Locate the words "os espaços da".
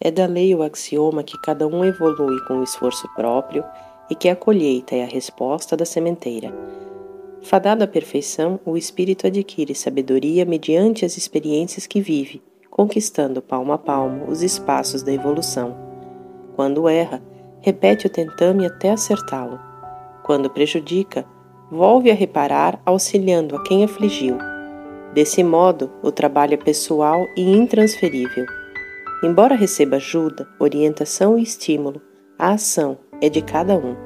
14.30-15.12